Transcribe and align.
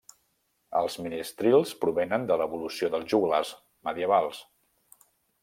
Els 0.79 0.95
ministrils 1.07 1.73
provenen 1.83 2.25
de 2.31 2.39
l’evolució 2.43 2.91
dels 2.97 3.07
joglars 3.15 3.53
medievals. 3.91 4.43